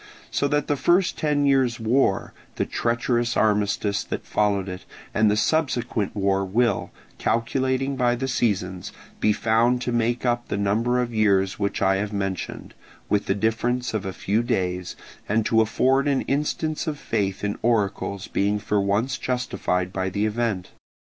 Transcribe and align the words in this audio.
So 0.31 0.47
that 0.47 0.65
the 0.65 0.75
first 0.75 1.15
ten 1.15 1.45
years' 1.45 1.79
war, 1.79 2.33
the 2.55 2.65
treacherous 2.65 3.37
armistice 3.37 4.03
that 4.05 4.25
followed 4.25 4.67
it, 4.67 4.83
and 5.13 5.29
the 5.29 5.37
subsequent 5.37 6.15
war 6.15 6.43
will, 6.43 6.89
calculating 7.19 7.95
by 7.95 8.15
the 8.15 8.27
seasons, 8.27 8.91
be 9.19 9.31
found 9.31 9.79
to 9.83 9.91
make 9.91 10.25
up 10.25 10.47
the 10.47 10.57
number 10.57 10.99
of 10.99 11.13
years 11.13 11.59
which 11.59 11.83
I 11.83 11.97
have 11.97 12.13
mentioned, 12.13 12.73
with 13.09 13.27
the 13.27 13.35
difference 13.35 13.93
of 13.93 14.03
a 14.07 14.11
few 14.11 14.41
days, 14.41 14.95
and 15.29 15.45
to 15.45 15.61
afford 15.61 16.07
an 16.07 16.21
instance 16.23 16.87
of 16.87 16.97
faith 16.97 17.43
in 17.43 17.59
oracles 17.61 18.27
being 18.27 18.57
for 18.57 18.81
once 18.81 19.19
justified 19.19 19.93
by 19.93 20.09
the 20.09 20.25
event. 20.25 20.71